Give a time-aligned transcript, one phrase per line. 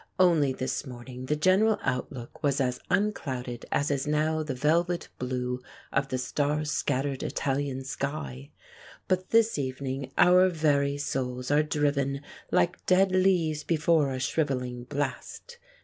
[0.19, 5.09] Only this morning the general out look was as unclouded as is now the velvet
[5.19, 5.61] blue
[5.93, 8.49] of the star scattered Italian sky,
[9.07, 15.59] but this evening our very souls are driven like dead leaves before a shrivelling blast.